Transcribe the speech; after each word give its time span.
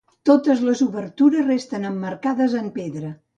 Totes 0.27 0.63
les 0.69 0.79
obertures 0.85 1.43
resten 1.49 1.85
emmarcades 1.91 2.57
en 2.63 2.73
pedra. 2.81 3.15